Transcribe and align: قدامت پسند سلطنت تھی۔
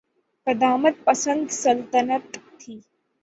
قدامت 0.47 0.95
پسند 1.05 1.49
سلطنت 1.53 2.25
تھی۔ 2.59 2.75